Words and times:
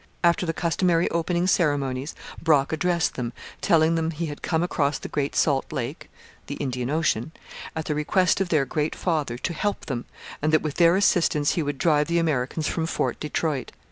After 0.23 0.47
the 0.47 0.51
customary 0.51 1.07
opening 1.11 1.45
ceremonies 1.45 2.15
Brock 2.41 2.73
addressed 2.73 3.13
them, 3.13 3.33
telling 3.61 3.93
them 3.93 4.09
he 4.09 4.25
had 4.25 4.41
come 4.41 4.63
across 4.63 4.97
the 4.97 5.07
great 5.07 5.35
salt 5.35 5.71
lake 5.71 6.09
(the 6.47 6.55
Atlantic 6.55 6.89
ocean), 6.89 7.31
at 7.75 7.85
the 7.85 7.93
request 7.93 8.41
of 8.41 8.49
their 8.49 8.65
great 8.65 8.95
father, 8.95 9.37
to 9.37 9.53
help 9.53 9.85
them, 9.85 10.05
and 10.41 10.51
that 10.51 10.63
with 10.63 10.77
their 10.77 10.95
assistance 10.95 11.51
he 11.51 11.61
would 11.61 11.77
drive 11.77 12.07
the 12.07 12.17
Americans 12.17 12.65
from 12.67 12.87
Fort 12.87 13.19
Detroit. 13.19 13.73